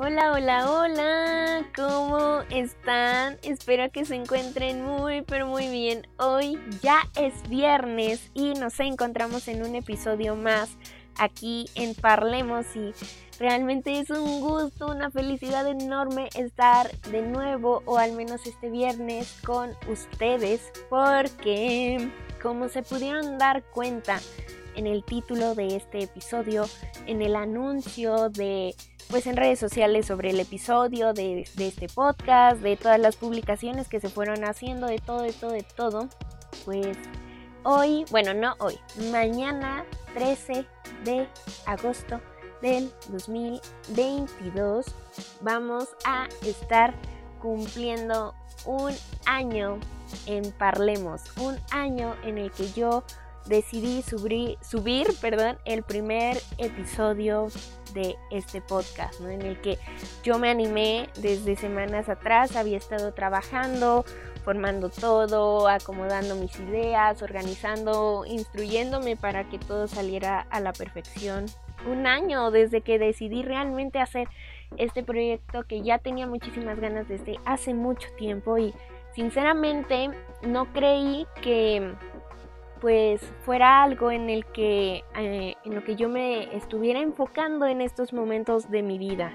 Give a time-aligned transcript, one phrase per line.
[0.00, 3.36] Hola, hola, hola, ¿cómo están?
[3.42, 6.06] Espero que se encuentren muy, pero muy bien.
[6.18, 10.70] Hoy ya es viernes y nos encontramos en un episodio más
[11.18, 12.94] aquí en Parlemos y
[13.40, 19.40] realmente es un gusto, una felicidad enorme estar de nuevo o al menos este viernes
[19.44, 22.08] con ustedes porque
[22.40, 24.20] como se pudieron dar cuenta
[24.78, 26.64] en el título de este episodio,
[27.06, 28.74] en el anuncio de
[29.10, 34.00] pues en redes sociales sobre el episodio de, este podcast, de todas las publicaciones que
[34.00, 36.08] se fueron haciendo, de todo, de todo, de todo.
[36.64, 36.96] Pues
[37.64, 38.78] hoy, bueno, no hoy,
[39.10, 39.84] mañana
[40.14, 40.66] 13
[41.04, 41.26] de
[41.66, 42.20] agosto
[42.60, 44.86] del 2022
[45.40, 46.94] vamos a estar
[47.40, 48.34] cumpliendo
[48.66, 48.92] un
[49.26, 49.78] año
[50.26, 53.04] en Parlemos, un año en el que yo
[53.48, 57.48] decidí subir, subir perdón, el primer episodio
[57.94, 59.28] de este podcast, ¿no?
[59.28, 59.78] en el que
[60.22, 64.04] yo me animé desde semanas atrás, había estado trabajando,
[64.44, 71.46] formando todo, acomodando mis ideas, organizando, instruyéndome para que todo saliera a la perfección.
[71.86, 74.28] Un año desde que decidí realmente hacer
[74.76, 78.74] este proyecto que ya tenía muchísimas ganas desde hace mucho tiempo y
[79.14, 80.10] sinceramente
[80.42, 81.94] no creí que
[82.80, 87.80] pues fuera algo en el que eh, en lo que yo me estuviera enfocando en
[87.80, 89.32] estos momentos de mi vida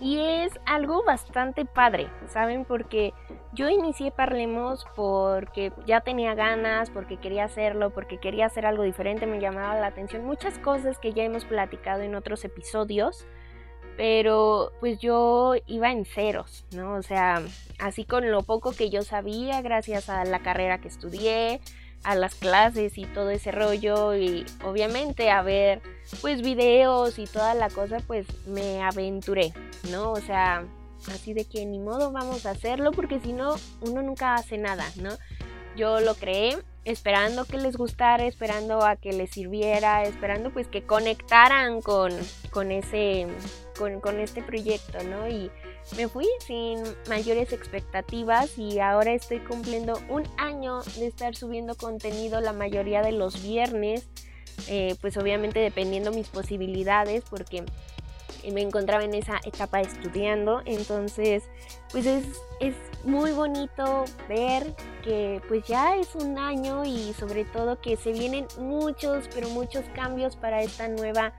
[0.00, 2.64] y es algo bastante padre, ¿saben?
[2.64, 3.14] Porque
[3.52, 9.26] yo inicié Parlemos porque ya tenía ganas, porque quería hacerlo, porque quería hacer algo diferente,
[9.26, 13.26] me llamaba la atención muchas cosas que ya hemos platicado en otros episodios,
[13.96, 16.94] pero pues yo iba en ceros, ¿no?
[16.94, 17.40] O sea,
[17.78, 21.60] así con lo poco que yo sabía gracias a la carrera que estudié,
[22.06, 25.82] a las clases y todo ese rollo y obviamente a ver
[26.20, 29.52] pues videos y toda la cosa pues me aventuré,
[29.90, 30.12] ¿no?
[30.12, 30.64] O sea,
[31.08, 34.84] así de que ni modo vamos a hacerlo porque si no uno nunca hace nada,
[35.02, 35.10] ¿no?
[35.76, 40.84] Yo lo creé esperando que les gustara, esperando a que les sirviera, esperando pues que
[40.84, 42.12] conectaran con,
[42.52, 43.26] con ese,
[43.76, 45.28] con, con este proyecto, ¿no?
[45.28, 45.50] Y
[45.94, 52.40] me fui sin mayores expectativas y ahora estoy cumpliendo un año de estar subiendo contenido
[52.40, 54.06] la mayoría de los viernes,
[54.68, 57.64] eh, pues obviamente dependiendo mis posibilidades porque
[58.52, 61.44] me encontraba en esa etapa estudiando, entonces
[61.90, 62.24] pues es,
[62.60, 62.74] es
[63.04, 68.46] muy bonito ver que pues ya es un año y sobre todo que se vienen
[68.58, 71.32] muchos, pero muchos cambios para esta nueva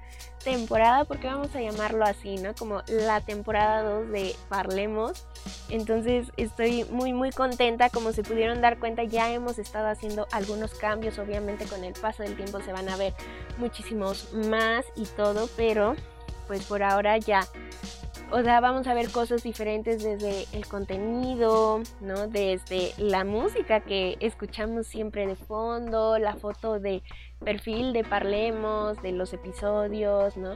[0.43, 2.55] temporada, porque vamos a llamarlo así, ¿no?
[2.55, 5.25] Como la temporada 2 de Parlemos.
[5.69, 10.73] Entonces estoy muy muy contenta, como se pudieron dar cuenta ya hemos estado haciendo algunos
[10.73, 13.13] cambios, obviamente con el paso del tiempo se van a ver
[13.57, 15.95] muchísimos más y todo, pero
[16.47, 17.41] pues por ahora ya
[18.29, 22.27] o sea, vamos a ver cosas diferentes desde el contenido, ¿no?
[22.27, 27.03] Desde la música que escuchamos siempre de fondo, la foto de
[27.39, 30.55] perfil de Parlemos, de los episodios, ¿no?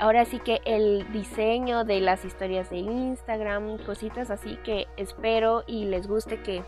[0.00, 5.84] Ahora sí que el diseño de las historias de Instagram, cositas así que espero y
[5.84, 6.64] les guste que...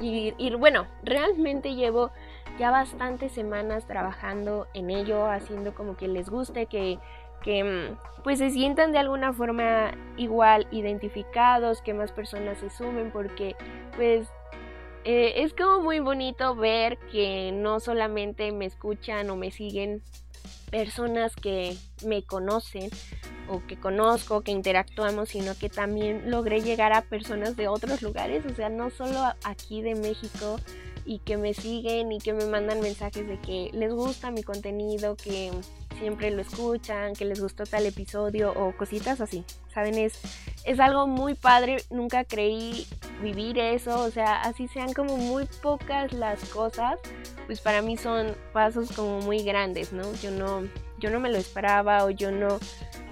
[0.00, 2.10] Y, y bueno, realmente llevo
[2.58, 6.98] ya bastantes semanas trabajando en ello, haciendo como que les guste, que
[7.42, 13.10] que mm, pues se sientan de alguna forma igual identificados, que más personas se sumen,
[13.10, 13.56] porque
[13.96, 14.28] pues
[15.04, 20.02] eh, es como muy bonito ver que no solamente me escuchan o me siguen
[20.70, 21.76] personas que
[22.06, 22.90] me conocen
[23.48, 28.46] o que conozco, que interactuamos, sino que también logré llegar a personas de otros lugares,
[28.46, 30.58] o sea, no solo aquí de México
[31.04, 35.16] y que me siguen y que me mandan mensajes de que les gusta mi contenido,
[35.16, 35.50] que
[36.02, 39.44] siempre lo escuchan, que les gustó tal episodio o cositas así.
[39.72, 40.18] Saben, es,
[40.64, 42.88] es algo muy padre, nunca creí
[43.22, 46.98] vivir eso, o sea, así sean como muy pocas las cosas,
[47.46, 50.02] pues para mí son pasos como muy grandes, ¿no?
[50.14, 50.68] Yo no,
[50.98, 52.58] yo no me lo esperaba o yo no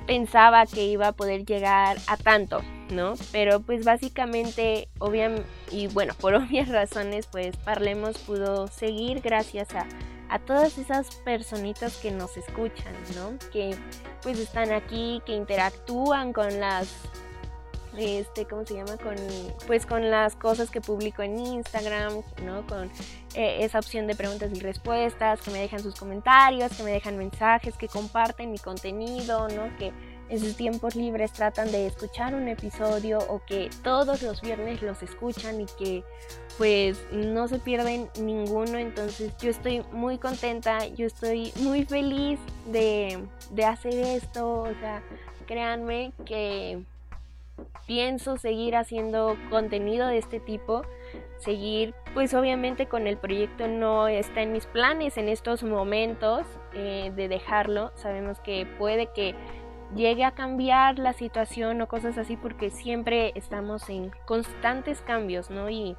[0.09, 2.61] pensaba que iba a poder llegar a tanto,
[2.91, 3.15] ¿no?
[3.31, 9.87] Pero pues básicamente, obviamente, y bueno, por obvias razones, pues Parlemos pudo seguir gracias a
[10.31, 13.37] a todas esas personitas que nos escuchan, ¿no?
[13.53, 13.77] Que
[14.23, 16.89] pues están aquí, que interactúan con las
[17.97, 18.97] este, ¿cómo se llama?
[18.99, 19.17] Con,
[19.67, 22.65] pues con las cosas que publico en Instagram, ¿no?
[22.67, 22.91] Con
[23.35, 27.19] eh, esa opción de preguntas y respuestas, que me dejan sus comentarios, que me dejan
[27.19, 29.77] mensajes, que comparten mi contenido, ¿no?
[29.77, 29.93] Que
[30.31, 35.03] en sus tiempos libres tratan de escuchar un episodio o que todos los viernes los
[35.03, 36.05] escuchan y que
[36.57, 38.79] pues no se pierden ninguno.
[38.79, 43.19] Entonces yo estoy muy contenta, yo estoy muy feliz de,
[43.51, 44.63] de hacer esto.
[44.63, 45.03] O sea,
[45.47, 46.85] créanme que
[47.87, 50.83] pienso seguir haciendo contenido de este tipo,
[51.39, 57.13] seguir, pues obviamente con el proyecto no está en mis planes en estos momentos eh,
[57.17, 59.35] de dejarlo, sabemos que puede que
[59.95, 65.69] llegue a cambiar la situación o cosas así porque siempre estamos en constantes cambios, ¿no?
[65.71, 65.97] Y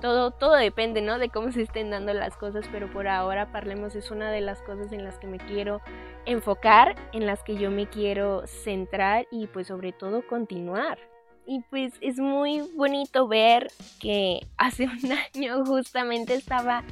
[0.00, 1.18] todo, todo depende, ¿no?
[1.18, 4.60] De cómo se estén dando las cosas, pero por ahora Parlemos es una de las
[4.62, 5.80] cosas en las que me quiero
[6.26, 10.98] enfocar, en las que yo me quiero centrar y pues sobre todo continuar.
[11.46, 13.70] Y pues es muy bonito ver
[14.00, 16.82] que hace un año justamente estaba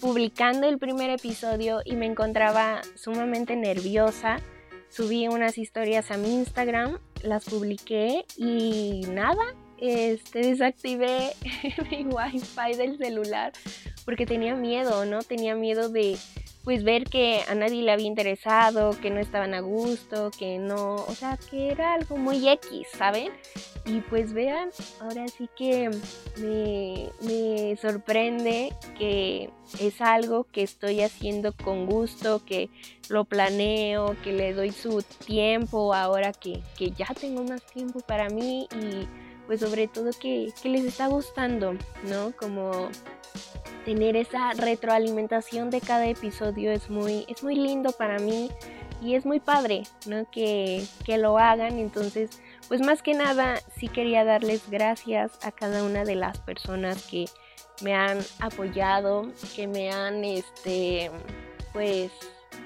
[0.00, 4.38] publicando el primer episodio y me encontraba sumamente nerviosa
[4.88, 11.32] subí unas historias a mi Instagram, las publiqué y nada, este, desactivé
[11.90, 13.52] mi wifi del celular
[14.08, 15.22] porque tenía miedo, ¿no?
[15.22, 16.16] Tenía miedo de
[16.64, 20.94] pues ver que a nadie le había interesado, que no estaban a gusto, que no,
[20.94, 23.30] o sea, que era algo muy X, ¿saben?
[23.84, 24.70] Y pues vean,
[25.02, 25.90] ahora sí que
[26.38, 32.70] me, me sorprende que es algo que estoy haciendo con gusto, que
[33.10, 38.30] lo planeo, que le doy su tiempo ahora que, que ya tengo más tiempo para
[38.30, 39.06] mí y
[39.46, 42.32] pues sobre todo que, que les está gustando, ¿no?
[42.38, 42.88] Como
[43.88, 48.50] tener esa retroalimentación de cada episodio es muy, es muy lindo para mí
[49.00, 50.30] y es muy padre, ¿no?
[50.30, 51.78] Que, que lo hagan.
[51.78, 52.38] Entonces,
[52.68, 57.30] pues más que nada, sí quería darles gracias a cada una de las personas que
[57.82, 61.10] me han apoyado, que me han, este,
[61.72, 62.12] pues,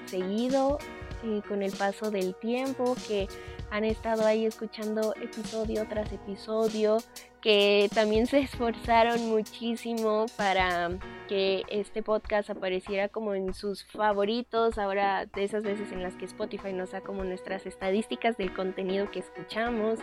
[0.07, 0.77] seguido
[1.23, 3.29] eh, con el paso del tiempo, que
[3.71, 6.97] han estado ahí escuchando episodio tras episodio,
[7.43, 10.91] que también se esforzaron muchísimo para
[11.27, 16.23] que este podcast apareciera como en sus favoritos, ahora de esas veces en las que
[16.23, 19.99] Spotify nos da como nuestras estadísticas del contenido que escuchamos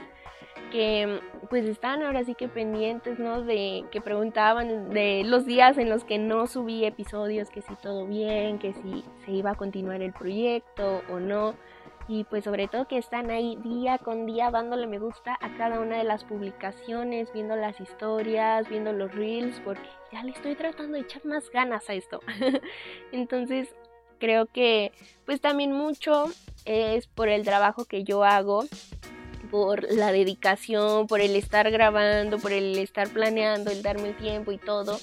[0.71, 3.43] que pues están ahora sí que pendientes, ¿no?
[3.43, 8.07] De que preguntaban de los días en los que no subí episodios, que si todo
[8.07, 11.55] bien, que si se iba a continuar el proyecto o no
[12.11, 15.79] y pues sobre todo que están ahí día con día dándole me gusta a cada
[15.79, 20.95] una de las publicaciones, viendo las historias, viendo los reels, porque ya le estoy tratando
[20.95, 22.19] de echar más ganas a esto.
[23.13, 23.69] Entonces
[24.19, 24.91] creo que
[25.25, 26.25] pues también mucho
[26.65, 28.65] es por el trabajo que yo hago,
[29.53, 34.51] por la dedicación, por el estar grabando, por el estar planeando, el darme el tiempo
[34.51, 34.99] y todo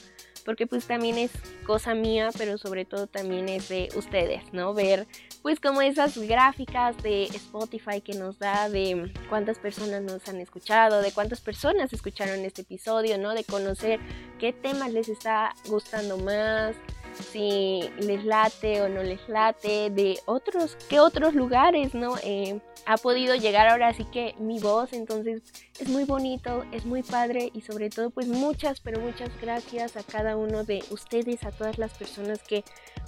[0.48, 1.32] porque pues también es
[1.66, 4.74] cosa mía, pero sobre todo también es de ustedes, ¿no?
[4.74, 5.06] Ver
[5.48, 11.02] pues como esas gráficas de Spotify que nos da de cuántas personas nos han escuchado,
[11.02, 13.34] de cuántas personas escucharon este episodio, ¿no?
[13.34, 14.02] De conocer
[14.40, 16.76] qué temas les está gustando más,
[17.18, 22.16] si les late o no les late, de otros, qué otros lugares, ¿no?
[22.24, 25.42] Eh, ha podido llegar ahora sí que mi voz, entonces
[25.80, 30.04] es muy bonito, es muy padre y sobre todo pues muchas, pero muchas gracias a
[30.04, 32.64] cada uno de ustedes, a todas las personas que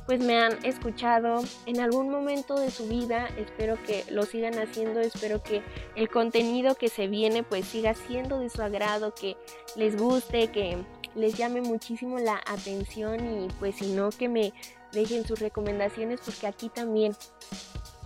[0.05, 4.99] pues me han escuchado en algún momento de su vida, espero que lo sigan haciendo,
[4.99, 5.61] espero que
[5.95, 9.37] el contenido que se viene pues siga siendo de su agrado, que
[9.75, 10.77] les guste, que
[11.15, 14.53] les llame muchísimo la atención y pues si no que me
[14.91, 17.15] dejen sus recomendaciones porque aquí también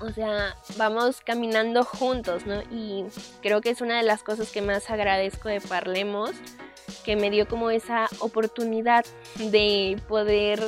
[0.03, 2.61] o sea, vamos caminando juntos, ¿no?
[2.63, 3.05] Y
[3.41, 6.31] creo que es una de las cosas que más agradezco de Parlemos,
[7.05, 9.05] que me dio como esa oportunidad
[9.37, 10.61] de poder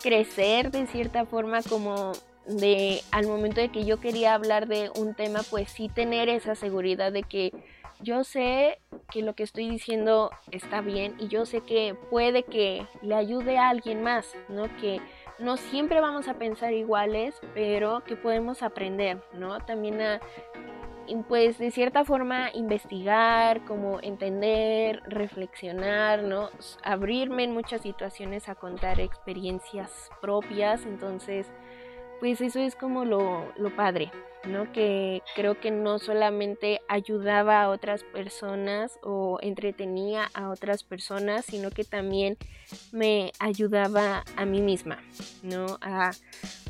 [0.00, 2.12] crecer de cierta forma como
[2.46, 6.54] de al momento de que yo quería hablar de un tema, pues sí tener esa
[6.54, 7.52] seguridad de que
[8.00, 8.78] yo sé
[9.12, 13.58] que lo que estoy diciendo está bien y yo sé que puede que le ayude
[13.58, 14.64] a alguien más, ¿no?
[14.80, 15.00] Que
[15.38, 19.58] no siempre vamos a pensar iguales, pero que podemos aprender, ¿no?
[19.60, 20.20] También a,
[21.28, 26.48] pues de cierta forma investigar, como entender, reflexionar, ¿no?
[26.82, 31.50] Abrirme en muchas situaciones a contar experiencias propias, entonces
[32.20, 34.12] pues eso es como lo, lo padre,
[34.44, 34.72] ¿no?
[34.72, 41.70] Que creo que no solamente ayudaba a otras personas o entretenía a otras personas, sino
[41.70, 42.36] que también
[42.90, 44.98] me ayudaba a mí misma,
[45.42, 45.78] ¿no?
[45.80, 46.12] A,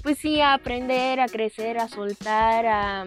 [0.03, 3.07] pues sí, a aprender, a crecer, a soltar, a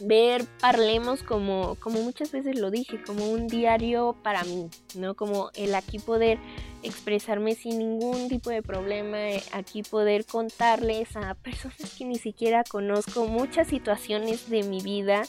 [0.00, 5.14] ver Parlemos como, como muchas veces lo dije, como un diario para mí, ¿no?
[5.14, 6.38] Como el aquí poder
[6.84, 12.62] expresarme sin ningún tipo de problema, eh, aquí poder contarles a personas que ni siquiera
[12.64, 15.22] conozco muchas situaciones de mi vida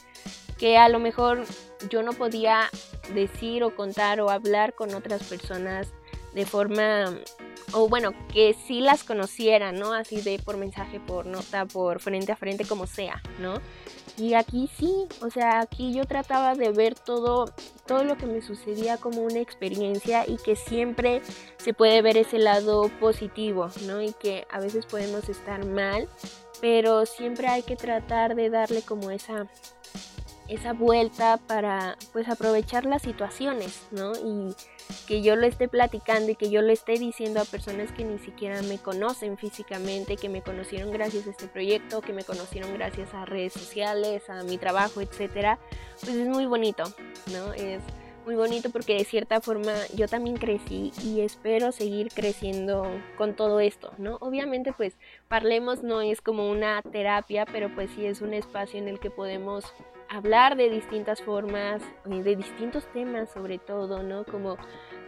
[0.57, 1.43] que a lo mejor
[1.89, 2.69] yo no podía
[3.13, 5.88] decir o contar o hablar con otras personas
[6.33, 7.13] de forma
[7.71, 9.93] o bueno, que sí las conociera, ¿no?
[9.93, 13.59] Así de por mensaje, por nota, por frente a frente, como sea, ¿no?
[14.17, 17.45] Y aquí sí, o sea, aquí yo trataba de ver todo,
[17.85, 21.21] todo lo que me sucedía como una experiencia y que siempre
[21.57, 24.01] se puede ver ese lado positivo, ¿no?
[24.01, 26.07] Y que a veces podemos estar mal,
[26.62, 29.47] pero siempre hay que tratar de darle como esa
[30.47, 34.13] esa vuelta para pues aprovechar las situaciones, ¿no?
[34.13, 34.55] Y
[35.07, 38.19] que yo lo esté platicando y que yo lo esté diciendo a personas que ni
[38.19, 43.13] siquiera me conocen físicamente, que me conocieron gracias a este proyecto, que me conocieron gracias
[43.13, 45.57] a redes sociales, a mi trabajo, etcétera,
[46.01, 46.83] pues es muy bonito,
[47.31, 47.53] ¿no?
[47.53, 47.81] Es
[48.25, 53.60] muy bonito porque de cierta forma yo también crecí y espero seguir creciendo con todo
[53.60, 54.17] esto, ¿no?
[54.20, 58.88] Obviamente pues Parlemos no es como una terapia, pero pues sí es un espacio en
[58.88, 59.74] el que podemos
[60.10, 64.25] hablar de distintas formas, eh, de distintos temas sobre todo, ¿no?
[64.25, 64.58] Como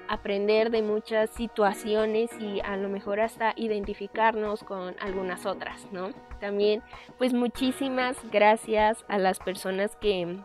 [0.07, 6.11] aprender de muchas situaciones y a lo mejor hasta identificarnos con algunas otras, ¿no?
[6.39, 6.81] También,
[7.17, 10.37] pues muchísimas gracias a las personas que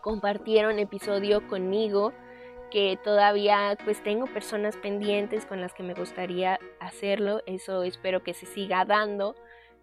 [0.00, 2.12] compartieron episodio conmigo,
[2.70, 8.34] que todavía pues tengo personas pendientes con las que me gustaría hacerlo, eso espero que
[8.34, 9.34] se siga dando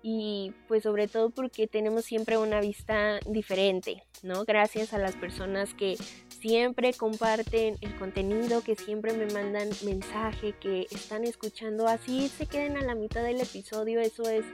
[0.02, 4.46] y pues sobre todo porque tenemos siempre una vista diferente, ¿no?
[4.46, 5.96] Gracias a las personas que
[6.40, 12.78] siempre comparten el contenido, que siempre me mandan mensaje, que están escuchando así, se queden
[12.78, 14.46] a la mitad del episodio, eso es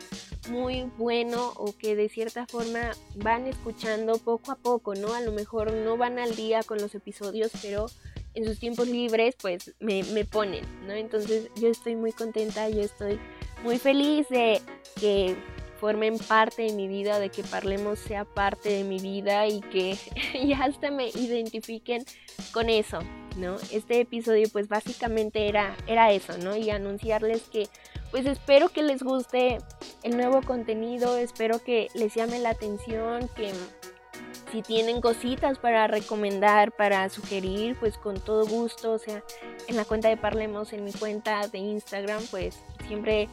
[0.50, 5.14] muy bueno o que de cierta forma van escuchando poco a poco, ¿no?
[5.14, 7.88] A lo mejor no van al día con los episodios, pero
[8.34, 10.94] en sus tiempos libres pues me, me ponen, ¿no?
[10.94, 13.20] Entonces yo estoy muy contenta, yo estoy
[13.64, 14.62] muy feliz de
[15.00, 15.36] que
[15.84, 19.98] formen parte de mi vida, de que Parlemos sea parte de mi vida y que
[20.48, 22.06] ya hasta me identifiquen
[22.54, 23.00] con eso,
[23.36, 23.58] ¿no?
[23.70, 26.56] Este episodio pues básicamente era, era eso, ¿no?
[26.56, 27.68] Y anunciarles que
[28.12, 29.58] pues espero que les guste
[30.04, 33.52] el nuevo contenido, espero que les llame la atención, que
[34.54, 39.22] si tienen cositas para recomendar, para sugerir, pues con todo gusto, o sea,
[39.68, 43.28] en la cuenta de Parlemos, en mi cuenta de Instagram, pues siempre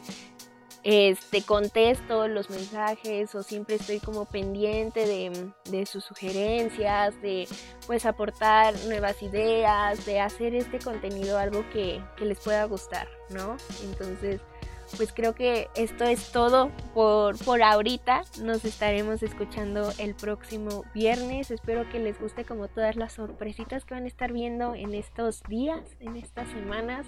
[0.82, 7.46] este, contesto los mensajes o siempre estoy como pendiente de, sus sugerencias, de
[7.86, 13.56] pues aportar nuevas ideas, de hacer este contenido algo que, que les pueda gustar, ¿no?
[13.84, 14.40] Entonces,
[14.96, 18.22] pues creo que esto es todo por, por ahorita.
[18.42, 21.50] Nos estaremos escuchando el próximo viernes.
[21.50, 25.42] Espero que les guste como todas las sorpresitas que van a estar viendo en estos
[25.44, 27.06] días, en estas semanas,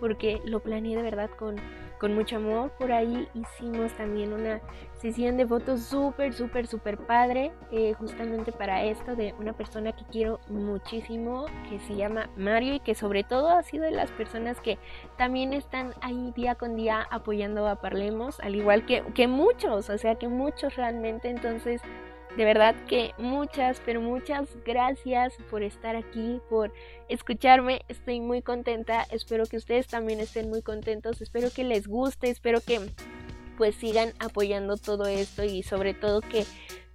[0.00, 1.56] porque lo planeé de verdad con,
[2.02, 2.72] con mucho amor.
[2.80, 4.60] Por ahí hicimos también una
[5.00, 10.04] sesión de fotos súper, súper, súper padre, eh, justamente para esto de una persona que
[10.10, 14.60] quiero muchísimo, que se llama Mario y que sobre todo ha sido de las personas
[14.60, 14.78] que
[15.16, 19.96] también están ahí día con día apoyando a Parlemos, al igual que, que muchos, o
[19.96, 21.82] sea que muchos realmente, entonces
[22.36, 26.72] de verdad que muchas, pero muchas gracias por estar aquí, por
[27.08, 27.82] escucharme.
[27.88, 29.06] Estoy muy contenta.
[29.10, 31.20] Espero que ustedes también estén muy contentos.
[31.20, 32.30] Espero que les guste.
[32.30, 32.80] Espero que
[33.58, 36.44] pues sigan apoyando todo esto y sobre todo que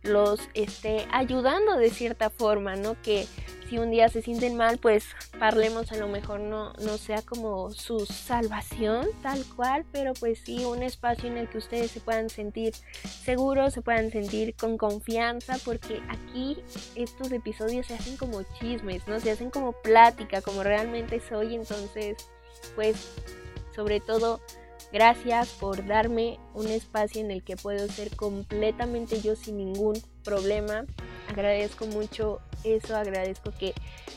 [0.04, 3.02] los esté ayudando de cierta forma, ¿no?
[3.02, 3.28] Que
[3.70, 5.06] si un día se sienten mal, pues
[5.40, 10.64] parlemos, a lo mejor no, no sea como su salvación tal cual, pero pues sí
[10.64, 12.74] un espacio en el que ustedes se puedan sentir
[13.04, 16.58] seguros, se puedan sentir con confianza, porque aquí
[16.96, 19.20] estos episodios se hacen como chismes, ¿no?
[19.20, 22.16] Se hacen como plática, como realmente soy, entonces,
[22.76, 23.10] pues
[23.76, 24.40] sobre todo
[24.92, 30.86] Gracias por darme un espacio en el que puedo ser completamente yo sin ningún problema.
[31.30, 33.74] Agradezco mucho eso, agradezco que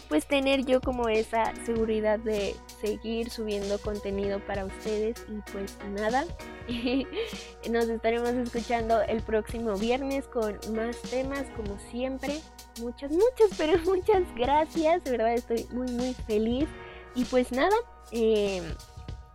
[0.08, 6.24] pues tener yo como esa seguridad de seguir subiendo contenido para ustedes y pues nada,
[7.70, 12.40] nos estaremos escuchando el próximo viernes con más temas como siempre.
[12.80, 16.68] Muchas, muchas, pero muchas gracias, de verdad estoy muy muy feliz
[17.14, 17.74] y pues nada.
[18.12, 18.62] Eh,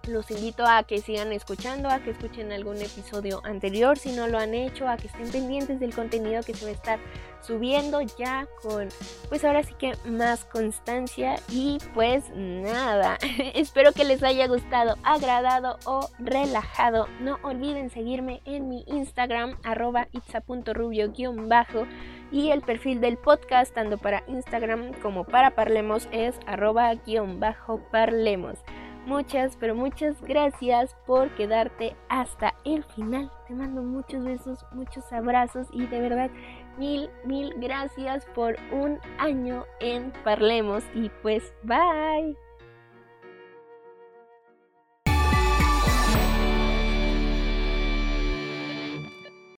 [0.07, 4.37] los invito a que sigan escuchando, a que escuchen algún episodio anterior si no lo
[4.37, 6.99] han hecho, a que estén pendientes del contenido que se va a estar
[7.41, 8.89] subiendo ya con
[9.29, 13.17] pues ahora sí que más constancia y pues nada,
[13.53, 17.07] espero que les haya gustado, agradado o relajado.
[17.19, 21.87] No olviden seguirme en mi Instagram arroba itza.rubio-bajo
[22.31, 27.79] Y el perfil del podcast, tanto para Instagram como para Parlemos, es arroba guion bajo
[27.91, 28.57] parlemos.
[29.05, 33.31] Muchas, pero muchas gracias por quedarte hasta el final.
[33.47, 36.31] Te mando muchos besos, muchos abrazos y de verdad
[36.77, 40.83] mil, mil gracias por un año en Parlemos.
[40.95, 42.44] Y pues, bye.